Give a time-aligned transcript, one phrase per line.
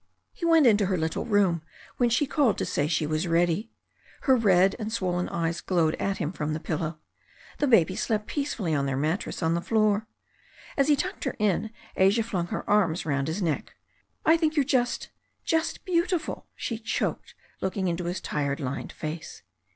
[0.33, 1.61] He went into her little room
[1.97, 3.69] when she called to say she was ready.
[4.21, 6.97] Her red and swollen eyes glowed at him from the pillow.
[7.59, 10.07] The babies slept peacefully on their mattress on the floor.
[10.75, 13.75] As he tucked her in, Asia flung her arms round his neck.
[14.25, 15.11] "I think you're just—
[15.47, 19.43] ^just beautiful," she choked, looking into his tired, lined face.